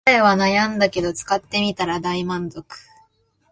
[0.03, 2.65] 買う前は悩んだけど使ってみたら大満足